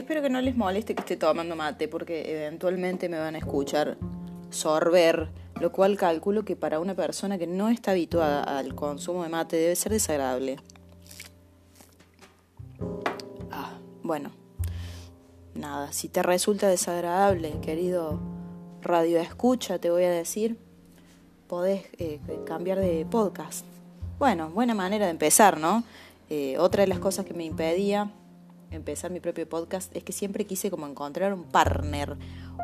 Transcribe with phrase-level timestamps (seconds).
[0.00, 3.98] espero que no les moleste que esté tomando mate porque eventualmente me van a escuchar
[4.50, 5.30] sorber,
[5.60, 9.56] lo cual calculo que para una persona que no está habituada al consumo de mate
[9.56, 10.56] debe ser desagradable.
[13.50, 14.30] Ah, bueno,
[15.54, 18.18] nada, si te resulta desagradable, querido
[18.82, 20.58] radio escucha, te voy a decir,
[21.46, 23.64] podés eh, cambiar de podcast.
[24.18, 25.84] Bueno, buena manera de empezar, ¿no?
[26.28, 28.10] Eh, otra de las cosas que me impedía
[28.70, 32.16] empezar mi propio podcast es que siempre quise como encontrar un partner,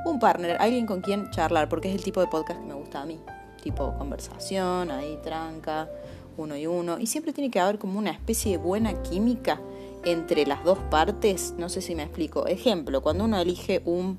[0.04, 3.02] un partner, alguien con quien charlar, porque es el tipo de podcast que me gusta
[3.02, 3.20] a mí,
[3.62, 5.88] tipo conversación, ahí tranca,
[6.36, 9.60] uno y uno, y siempre tiene que haber como una especie de buena química
[10.04, 12.46] entre las dos partes, no sé si me explico.
[12.46, 14.18] Ejemplo, cuando uno elige un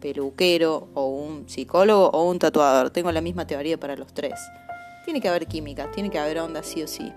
[0.00, 4.40] peluquero o un psicólogo o un tatuador, tengo la misma teoría para los tres.
[5.04, 7.12] Tiene que haber química, tiene que haber onda sí o sí.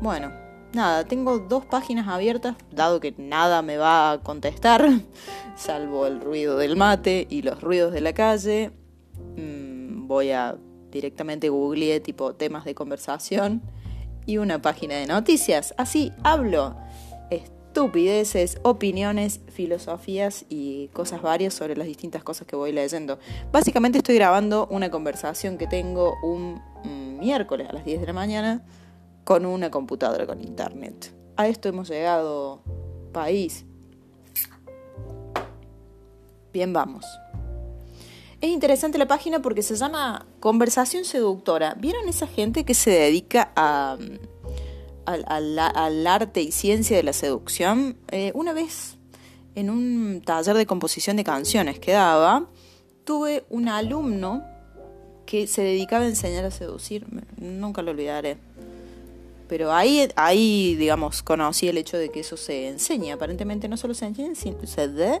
[0.00, 0.43] Bueno,
[0.74, 4.88] nada, tengo dos páginas abiertas, dado que nada me va a contestar,
[5.56, 8.72] salvo el ruido del mate y los ruidos de la calle.
[9.36, 10.56] Mm, voy a
[10.90, 13.62] directamente googlear tipo temas de conversación
[14.26, 15.74] y una página de noticias.
[15.76, 16.76] Así hablo
[17.30, 23.18] estupideces, opiniones, filosofías y cosas varias sobre las distintas cosas que voy leyendo.
[23.50, 26.62] Básicamente estoy grabando una conversación que tengo un
[27.18, 28.64] miércoles a las 10 de la mañana
[29.24, 31.14] con una computadora con internet.
[31.36, 32.62] A esto hemos llegado,
[33.12, 33.64] país.
[36.52, 37.04] Bien, vamos.
[38.40, 41.74] Es interesante la página porque se llama Conversación Seductora.
[41.74, 43.96] ¿Vieron esa gente que se dedica a
[45.06, 48.96] al, arte y ciencia de la seducción, eh, una vez
[49.54, 52.48] en un taller de composición de canciones que daba,
[53.04, 54.42] tuve un alumno
[55.26, 58.38] que se dedicaba a enseñar a seducir, nunca lo olvidaré.
[59.48, 63.14] Pero ahí, ahí, digamos, conocí el hecho de que eso se enseña.
[63.14, 65.20] Aparentemente no solo se enseña, se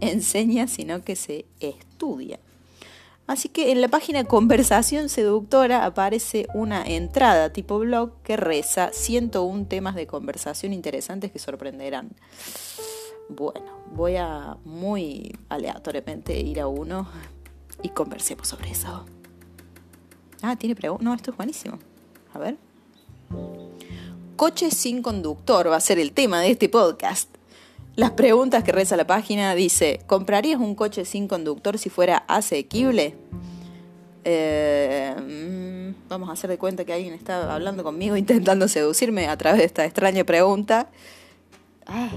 [0.00, 2.40] enseña, sino que se estudia.
[3.26, 9.66] Así que en la página Conversación Seductora aparece una entrada tipo blog que reza 101
[9.66, 12.10] temas de conversación interesantes que sorprenderán.
[13.28, 17.08] Bueno, voy a muy aleatoriamente ir a uno
[17.82, 19.06] y conversemos sobre eso.
[20.42, 21.04] Ah, tiene preguntas.
[21.04, 21.78] No, esto es buenísimo.
[22.34, 22.56] A ver.
[24.42, 27.28] Coche sin conductor va a ser el tema de este podcast.
[27.94, 33.14] Las preguntas que reza la página dice, ¿comprarías un coche sin conductor si fuera asequible?
[34.24, 39.36] Eh, mm, vamos a hacer de cuenta que alguien está hablando conmigo intentando seducirme a
[39.36, 40.90] través de esta extraña pregunta.
[41.86, 42.10] Ah,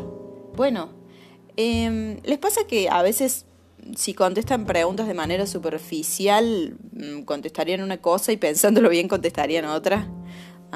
[0.55, 0.89] bueno,
[1.57, 3.45] em, ¿les pasa que a veces
[3.95, 10.09] si contestan preguntas de manera superficial, mm, contestarían una cosa y pensándolo bien contestarían otra?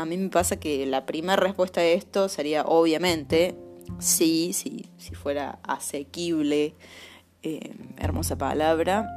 [0.02, 3.56] A mí me pasa que la primera respuesta a esto sería obviamente
[3.98, 6.76] sí, sí, si fuera asequible,
[7.44, 9.10] eh, hermosa palabra,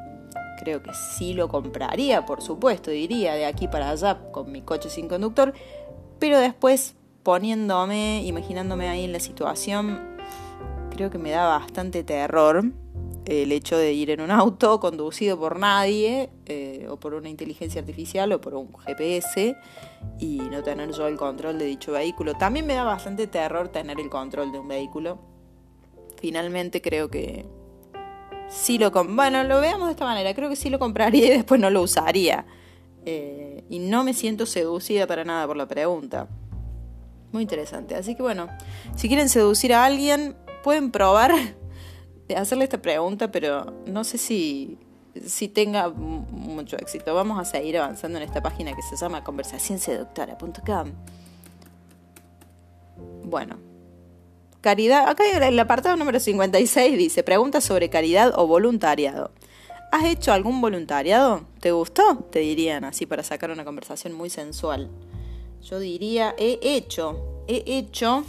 [0.59, 4.91] creo que sí lo compraría, por supuesto, diría de aquí para allá con mi coche
[4.91, 5.53] sin conductor,
[6.19, 10.00] pero después poniéndome, imaginándome ahí en la situación,
[10.91, 12.64] creo que me da bastante terror
[13.25, 17.81] el hecho de ir en un auto conducido por nadie, eh, o por una inteligencia
[17.81, 19.56] artificial, o por un GPS,
[20.19, 22.34] y no tener yo el control de dicho vehículo.
[22.34, 25.19] También me da bastante terror tener el control de un vehículo.
[26.21, 27.47] Finalmente creo que
[28.49, 28.91] sí lo...
[28.91, 30.34] Bueno, lo veamos de esta manera.
[30.34, 32.47] Creo que sí lo compraría y después no lo usaría.
[33.05, 36.28] Eh, y no me siento seducida para nada por la pregunta.
[37.32, 37.94] Muy interesante.
[37.94, 38.49] Así que bueno,
[38.97, 41.32] si quieren seducir a alguien, pueden probar
[42.37, 44.78] hacerle esta pregunta, pero no sé si,
[45.25, 47.15] si tenga mucho éxito.
[47.15, 50.93] Vamos a seguir avanzando en esta página que se llama conversacionseductora.com.
[53.25, 53.59] Bueno,
[54.60, 55.09] caridad.
[55.09, 59.32] Acá el apartado número 56 dice: Pregunta sobre caridad o voluntariado.
[59.91, 61.44] ¿Has hecho algún voluntariado?
[61.60, 62.16] ¿Te gustó?
[62.31, 64.91] Te dirían así para sacar una conversación muy sensual.
[65.62, 68.25] Yo diría: He hecho, he hecho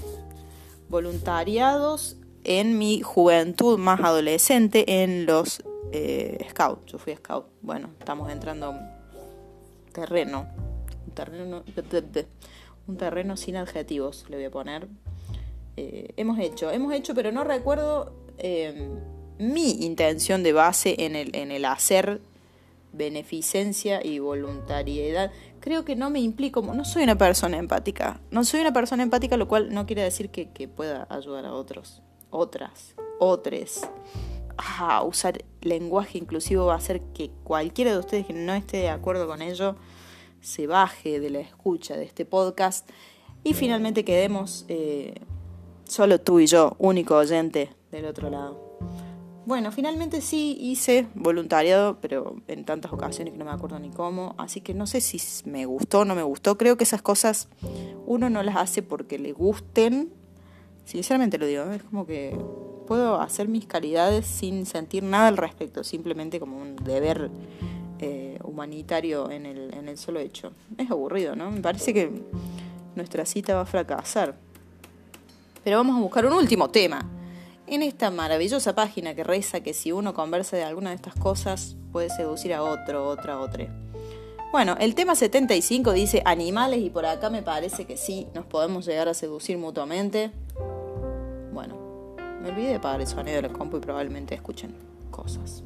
[0.90, 6.86] voluntariados en mi juventud más adolescente en los eh, scouts.
[6.92, 7.46] Yo fui scout.
[7.62, 10.48] Bueno, estamos entrando a terreno.
[11.06, 11.64] Un terreno,
[12.88, 14.88] un terreno sin adjetivos, le voy a poner.
[15.78, 19.00] Eh, hemos hecho, hemos hecho, pero no recuerdo em,
[19.38, 22.22] mi intención de base en el, hacer
[22.92, 25.32] beneficencia y voluntariedad.
[25.60, 28.20] Creo que no me implico, no soy una persona empática.
[28.32, 32.02] No soy una persona empática, lo cual no quiere decir que pueda ayudar a otros
[32.34, 33.82] otras, otros.
[34.58, 38.90] Ah, usar lenguaje inclusivo va a hacer que cualquiera de ustedes que no esté de
[38.90, 39.76] acuerdo con ello
[40.42, 42.90] se baje de la escucha de este podcast
[43.44, 45.16] y finalmente quedemos eh,
[45.86, 48.74] solo tú y yo, único oyente del otro lado.
[49.46, 54.36] Bueno, finalmente sí hice voluntariado, pero en tantas ocasiones que no me acuerdo ni cómo.
[54.38, 55.20] Así que no sé si
[55.50, 56.58] me gustó o no me gustó.
[56.58, 57.50] Creo que esas cosas
[58.06, 60.14] uno no las hace porque le gusten.
[60.86, 62.38] Sinceramente lo digo, es como que
[62.88, 67.30] puedo hacer mis calidades sin sentir nada al respecto, simplemente como un deber
[68.00, 70.52] eh, humanitario en el, en el solo hecho.
[70.78, 71.52] Es aburrido, ¿no?
[71.52, 72.12] Me parece que
[72.96, 74.36] nuestra cita va a fracasar.
[75.64, 77.10] Pero vamos a buscar un último tema.
[77.66, 81.78] En esta maravillosa página que reza que si uno conversa de alguna de estas cosas
[81.94, 83.74] puede seducir a otro, otra, otra.
[84.52, 88.86] Bueno, el tema 75 dice animales y por acá me parece que sí, nos podemos
[88.86, 90.32] llegar a seducir mutuamente.
[92.44, 94.76] Me olvidé de apagar el sonido del compu y probablemente escuchen
[95.12, 95.64] cosas.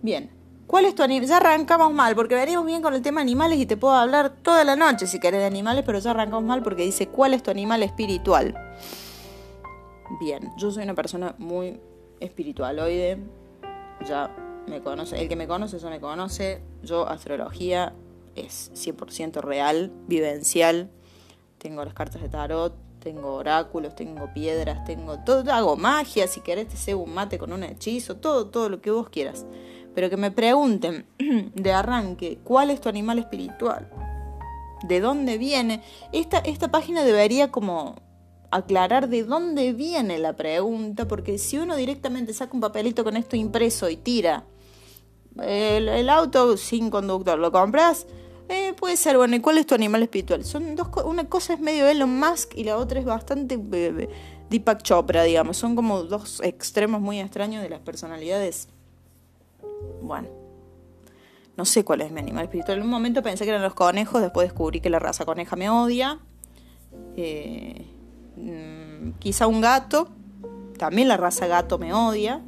[0.00, 0.30] Bien,
[0.68, 1.28] ¿cuál es tu animal?
[1.28, 4.62] Ya arrancamos mal porque venimos bien con el tema animales y te puedo hablar toda
[4.62, 7.50] la noche si querés de animales, pero ya arrancamos mal porque dice ¿cuál es tu
[7.50, 8.54] animal espiritual?
[10.20, 11.80] Bien, yo soy una persona muy
[12.20, 13.18] espiritualoide,
[14.06, 14.30] ya
[14.68, 17.92] me conoce, el que me conoce ya me conoce, yo astrología
[18.36, 20.90] es 100% real, vivencial,
[21.58, 26.68] tengo las cartas de tarot, tengo oráculos, tengo piedras, tengo todo, hago magia, si querés
[26.68, 29.44] te sé un mate con un hechizo, todo, todo lo que vos quieras.
[29.94, 31.06] Pero que me pregunten
[31.54, 33.90] de arranque, ¿cuál es tu animal espiritual?
[34.84, 35.82] ¿De dónde viene?
[36.12, 37.96] Esta, esta página debería como
[38.50, 43.34] aclarar de dónde viene la pregunta, porque si uno directamente saca un papelito con esto
[43.36, 44.44] impreso y tira
[45.40, 48.06] el, auto sin conductor, ¿lo compras?
[48.52, 50.44] Eh, puede ser, bueno, ¿y cuál es tu animal espiritual?
[50.44, 54.08] Son dos una cosa es medio Elon Musk y la otra es bastante eh,
[54.50, 55.56] Deepak Chopra, digamos.
[55.56, 58.68] Son como dos extremos muy extraños de las personalidades.
[60.02, 60.28] Bueno,
[61.56, 62.78] no sé cuál es mi animal espiritual.
[62.78, 65.70] En un momento pensé que eran los conejos, después descubrí que la raza coneja me
[65.70, 66.18] odia.
[67.16, 67.86] Eh,
[68.36, 70.08] Mm, quizá un gato,
[70.78, 72.40] también la raza gato me odia,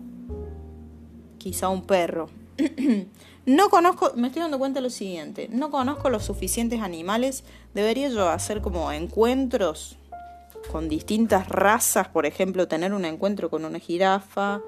[1.39, 2.29] quizá un perro.
[3.47, 7.45] no conozco, me estoy dando cuenta de lo siguiente, no conozco los suficientes animales,
[7.75, 9.99] debería yo hacer como encuentros
[10.71, 14.61] con distintas razas, por ejemplo, tener un encuentro con una jirafa,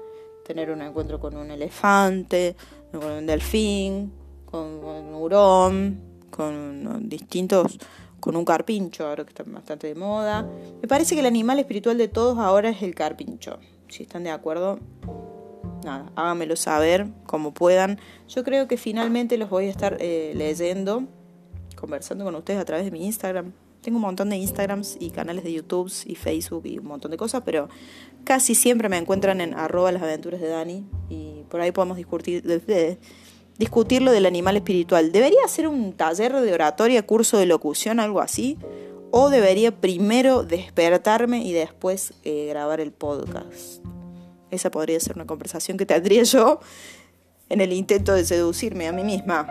[0.45, 2.55] tener un encuentro con un elefante,
[2.91, 4.13] con un delfín,
[4.45, 5.99] con un hurón,
[6.29, 7.79] con distintos
[8.19, 10.45] con un carpincho, ahora que está bastante de moda.
[10.81, 13.59] Me parece que el animal espiritual de todos ahora es el carpincho.
[13.87, 14.79] Si están de acuerdo,
[15.83, 17.99] nada, háganmelo saber como puedan.
[18.27, 21.03] Yo creo que finalmente los voy a estar eh, leyendo,
[21.75, 23.53] conversando con ustedes a través de mi Instagram.
[23.81, 27.17] Tengo un montón de Instagrams y canales de YouTube y Facebook y un montón de
[27.17, 27.69] cosas, pero
[28.25, 32.43] casi siempre me encuentran en arroba las aventuras de Dani y por ahí podemos discutir,
[34.01, 35.11] lo del animal espiritual.
[35.11, 38.57] ¿Debería ser un taller de oratoria, curso de locución, algo así?
[39.11, 43.81] ¿O debería primero despertarme y después eh, grabar el podcast?
[44.51, 46.59] Esa podría ser una conversación que tendría yo
[47.49, 49.47] en el intento de seducirme a mí misma.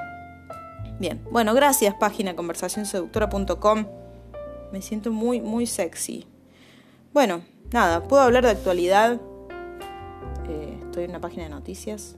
[0.99, 3.87] Bien, bueno, gracias página conversacionseductora.com.
[4.73, 6.27] Me siento muy, muy sexy.
[7.13, 9.21] Bueno, nada, puedo hablar de actualidad.
[10.49, 12.17] Eh, estoy en una página de noticias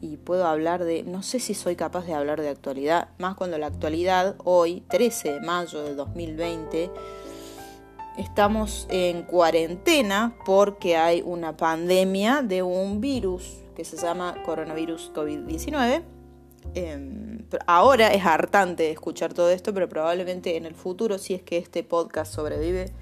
[0.00, 3.58] y puedo hablar de, no sé si soy capaz de hablar de actualidad, más cuando
[3.58, 6.90] la actualidad, hoy, 13 de mayo de 2020,
[8.18, 16.02] estamos en cuarentena porque hay una pandemia de un virus que se llama coronavirus COVID-19.
[16.74, 21.58] Em, ahora es hartante escuchar todo esto, pero probablemente en el futuro, si es que
[21.58, 22.92] este podcast sobrevive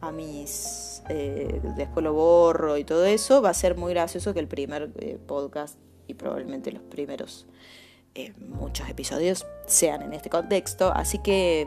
[0.00, 1.02] a mis...
[1.08, 4.90] Eh, después lo borro y todo eso, va a ser muy gracioso que el primer
[4.98, 7.46] eh, podcast y probablemente los primeros
[8.14, 11.66] eh, muchos episodios sean en este contexto, así que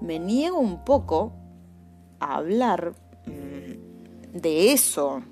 [0.00, 1.32] me niego un poco
[2.24, 2.94] hablar
[3.26, 5.22] mm, de eso,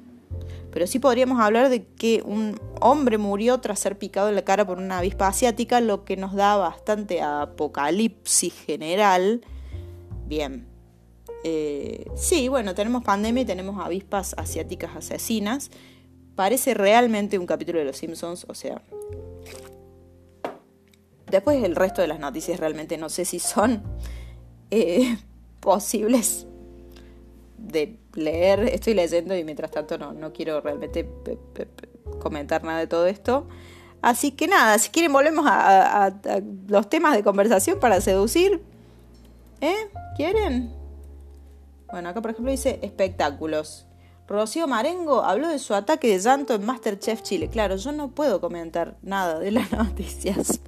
[0.70, 4.66] pero sí podríamos hablar de que un hombre murió tras ser picado en la cara
[4.66, 9.44] por una avispa asiática, lo que nos da bastante apocalipsis general.
[10.26, 10.66] Bien.
[11.44, 15.70] Eh, sí, bueno, tenemos pandemia y tenemos avispas asiáticas asesinas
[16.34, 18.82] parece realmente un capítulo de Los Simpsons, o sea...
[21.30, 23.82] Después el resto de las noticias realmente no sé si son
[24.70, 25.16] eh,
[25.60, 26.46] posibles
[27.62, 28.60] de leer.
[28.64, 31.08] Estoy leyendo y mientras tanto no, no quiero realmente
[32.20, 33.48] comentar nada de todo esto.
[34.00, 36.12] Así que nada, si quieren volvemos a, a
[36.66, 38.62] los temas de conversación para seducir.
[39.60, 39.90] ¿Eh?
[40.16, 40.74] ¿Quieren?
[41.90, 43.86] Bueno, acá por ejemplo dice espectáculos.
[44.26, 47.48] Rocío Marengo habló de su ataque de llanto en Masterchef Chile.
[47.48, 50.60] Claro, yo no puedo comentar nada de las noticias.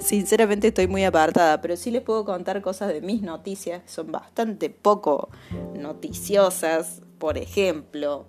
[0.00, 4.12] Sinceramente estoy muy apartada, pero sí les puedo contar cosas de mis noticias que son
[4.12, 5.30] bastante poco
[5.74, 7.02] noticiosas.
[7.18, 8.26] Por ejemplo,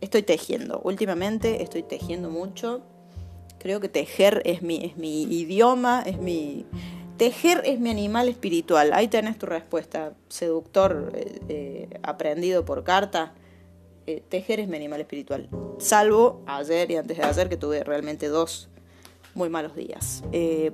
[0.00, 0.80] estoy tejiendo.
[0.84, 2.82] Últimamente estoy tejiendo mucho.
[3.58, 6.66] Creo que tejer es mi, es mi idioma, es mi...
[7.16, 8.92] Tejer es mi animal espiritual.
[8.92, 10.12] Ahí tenés tu respuesta.
[10.28, 13.32] Seductor, eh, eh, aprendido por carta.
[14.06, 15.48] Eh, tejer es mi animal espiritual.
[15.78, 18.68] Salvo ayer y antes de ayer que tuve realmente dos
[19.36, 20.24] muy malos días.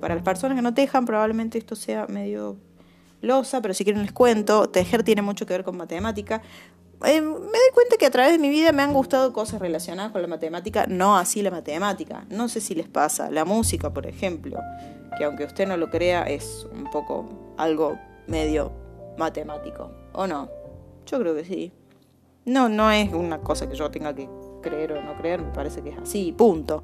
[0.01, 2.57] para las personas que no tejan, probablemente esto sea medio
[3.23, 4.69] losa, pero si quieren les cuento.
[4.69, 6.43] Tejer tiene mucho que ver con matemática.
[7.05, 10.13] Eh, me doy cuenta que a través de mi vida me han gustado cosas relacionadas
[10.13, 12.27] con la matemática, no así la matemática.
[12.29, 13.31] No sé si les pasa.
[13.31, 14.59] La música, por ejemplo,
[15.19, 18.73] que aunque usted no lo crea, es un poco algo medio
[19.19, 19.91] matemático.
[20.13, 20.49] ¿O no?
[21.07, 21.73] Yo creo que sí.
[22.45, 24.29] No, no es una cosa que yo tenga que
[24.63, 26.83] creer o no creer, me parece que es así, punto.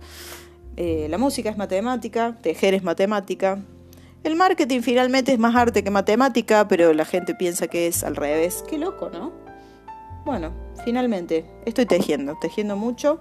[0.80, 3.58] Eh, la música es matemática, tejer es matemática.
[4.22, 8.14] El marketing finalmente es más arte que matemática, pero la gente piensa que es al
[8.14, 8.64] revés.
[8.70, 9.32] Qué loco, ¿no?
[10.24, 10.52] Bueno,
[10.84, 13.18] finalmente estoy tejiendo, tejiendo mucho.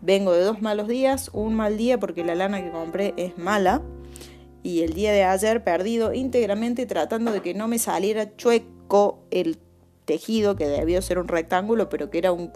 [0.00, 3.82] Vengo de dos malos días, un mal día porque la lana que compré es mala
[4.62, 9.58] y el día de ayer perdido íntegramente tratando de que no me saliera chueco el
[10.04, 12.52] tejido que debió ser un rectángulo, pero que era un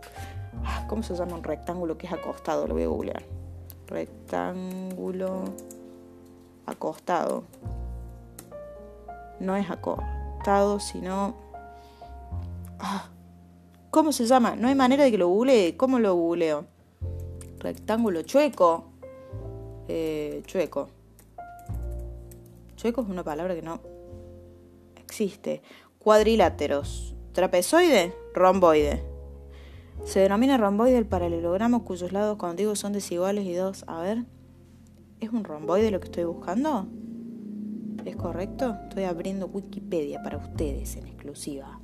[0.65, 2.69] ah, ¿cómo se llama un rectángulo que es acostado?
[2.69, 3.44] Lo voy a googlear.
[3.89, 5.45] Rectángulo
[6.67, 7.45] acostado.
[9.41, 11.35] No es acostado, sino
[12.79, 13.09] ah,
[13.95, 14.57] ¿Cómo se llama?
[14.57, 15.77] No hay manera de que lo googlee.
[15.77, 16.65] ¿Cómo lo googleo?
[17.61, 18.87] Rectángulo chueco.
[19.87, 20.89] Eh, chueco.
[22.75, 23.79] Chueco es una palabra que no
[24.97, 25.63] existe.
[26.01, 27.15] Cuadriláteros.
[27.31, 29.14] Trapezoide, romboide.
[30.05, 33.85] Se denomina romboide el paralelogramo cuyos lados contiguos son desiguales y dos.
[33.87, 34.25] A ver.
[35.21, 36.87] ¿Es un romboide lo que estoy buscando?
[38.05, 38.77] ¿Es correcto?
[38.89, 41.81] Estoy abriendo Wikipedia para ustedes en exclusiva.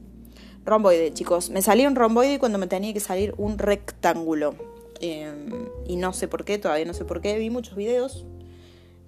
[0.66, 1.48] Romboide, chicos.
[1.48, 4.54] Me salía un romboide cuando me tenía que salir un rectángulo.
[5.00, 5.48] Em,
[5.86, 7.38] y no sé por qué, todavía no sé por qué.
[7.38, 8.26] Vi muchos videos.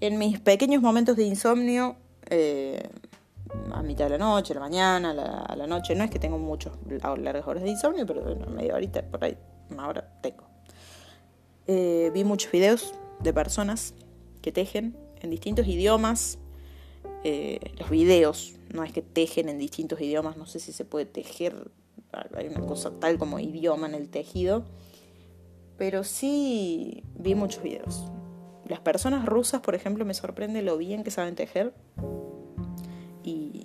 [0.00, 1.97] En mis pequeños momentos de insomnio,
[2.30, 2.88] eh,
[3.83, 6.39] a mitad de la noche, a la mañana, a la, noche, no es que tengo
[6.39, 6.73] muchos
[7.19, 9.37] largas horas de insomnio, pero bueno, media horita, por ahí,
[9.71, 10.45] una hora tengo.
[11.67, 13.95] Eh, vi muchos videos de personas
[14.41, 16.39] que tejen en distintos idiomas.
[17.25, 21.07] Eh, los videos no es que tejen en distintos idiomas, no sé si se puede
[21.07, 21.71] tejer,
[22.35, 24.65] hay una cosa tal como idioma en el tejido,
[25.77, 28.05] pero sí vi muchos videos.
[28.67, 31.75] Las personas rusas, por ejemplo, me sorprende lo bien que saben tejer.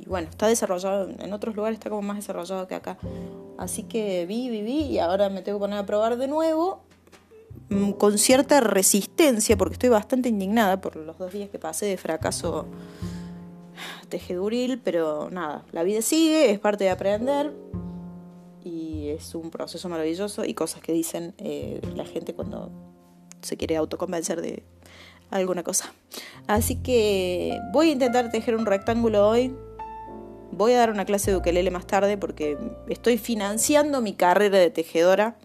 [0.08, 2.98] Bueno, está desarrollado, en otros lugares está como más desarrollado que acá.
[3.58, 6.84] Así que vi, vi, vi y ahora me tengo que poner a probar de nuevo
[7.70, 11.98] mm, con cierta resistencia porque estoy bastante indignada por los dos días que pasé de
[11.98, 12.66] fracaso
[14.10, 17.54] tejeduril, pero nada, la vida sigue, es parte de aprender
[18.64, 22.72] y es un proceso maravilloso y cosas que dicen eh, la gente cuando
[23.42, 24.64] se quiere autoconvencer de
[25.30, 25.94] alguna cosa.
[26.48, 29.56] Así que voy a intentar tejer un rectángulo hoy.
[30.58, 32.58] Voy a dar una clase de ukelele más tarde porque
[32.90, 35.36] estoy financiando mi carrera de tejedora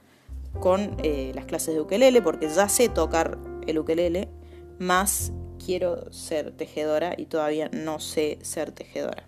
[0.58, 4.30] con eh, las clases de ukelele porque ya sé tocar el ukelele
[4.78, 5.30] más
[5.62, 9.24] quiero ser tejedora y todavía no sé ser tejedora.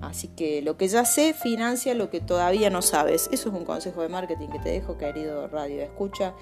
[0.00, 3.28] Así que lo que ya sé financia lo que todavía no sabes.
[3.30, 6.32] Eso es un consejo de marketing que te dejo, querido radio escucha.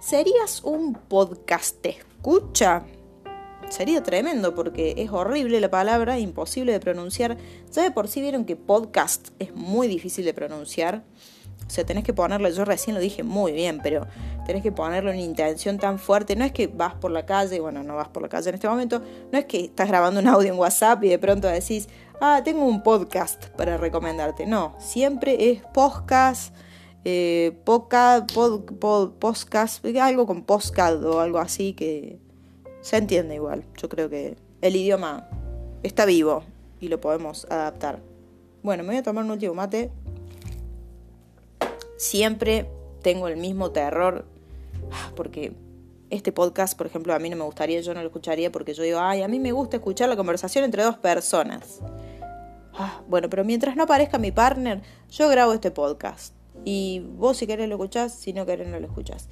[0.00, 2.84] ¿Serías un podcast escucha?
[3.70, 7.36] Sería tremendo porque es horrible la palabra, imposible de pronunciar.
[7.70, 11.04] Ya de por sí vieron que podcast es muy difícil de pronunciar.
[11.66, 14.06] O sea, tenés que ponerlo, yo recién lo dije muy bien, pero
[14.46, 16.34] tenés que ponerlo en intención tan fuerte.
[16.34, 18.68] No es que vas por la calle, bueno, no vas por la calle en este
[18.68, 21.88] momento, no es que estás grabando un audio en WhatsApp y de pronto decís,
[22.22, 24.46] ah, tengo un podcast para recomendarte.
[24.46, 26.54] No, siempre es podcast,
[27.04, 32.18] eh, podcast, algo con podcast o algo así que
[32.80, 33.64] se entiende igual.
[33.76, 35.28] Yo creo que el idioma
[35.82, 36.42] está vivo
[36.80, 38.00] y lo podemos adaptar.
[38.62, 39.90] Bueno, me voy a tomar un último mate
[41.98, 42.70] siempre
[43.02, 44.24] tengo el mismo terror,
[45.14, 45.52] porque
[46.08, 48.82] este podcast, por ejemplo, a mí no me gustaría, yo no lo escucharía porque yo
[48.82, 51.80] digo, ay, a mí me gusta escuchar la conversación entre dos personas.
[52.72, 54.80] Ah, bueno, pero mientras no aparezca mi partner,
[55.10, 56.34] yo grabo este podcast.
[56.64, 59.28] Y vos si querés lo escuchás, si no querés no lo escuchás.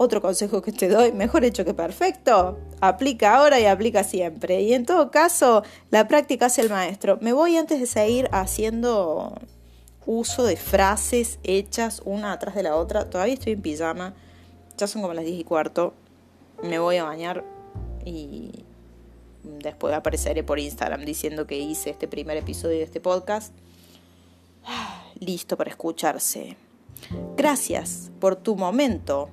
[0.00, 4.62] Otro consejo que te doy, mejor hecho que perfecto, aplica ahora y aplica siempre.
[4.62, 7.18] Y en todo caso, la práctica hace el maestro.
[7.20, 9.34] Me voy antes de seguir haciendo
[10.06, 13.10] uso de frases hechas una atrás de la otra.
[13.10, 14.14] Todavía estoy en pijama,
[14.76, 15.94] ya son como las 10 y cuarto.
[16.62, 17.44] Me voy a bañar
[18.04, 18.64] y
[19.42, 23.52] después apareceré por Instagram diciendo que hice este primer episodio de este podcast.
[25.18, 26.56] Listo para escucharse.
[27.36, 29.30] Gracias por tu momento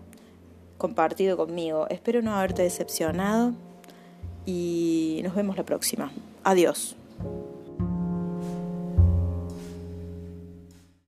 [0.77, 1.87] compartido conmigo.
[1.89, 3.53] Espero no haberte decepcionado
[4.45, 6.11] y nos vemos la próxima.
[6.43, 6.95] Adiós.